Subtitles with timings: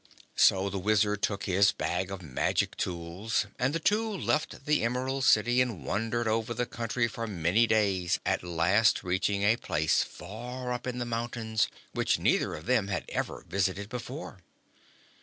[0.35, 5.25] So the Wizard took his bag of magic tools and the two left the Emerald
[5.25, 10.73] City and wandered over the country for many days, at last reaching a place far
[10.73, 14.39] up in the mountains which neither of them had ever visited before.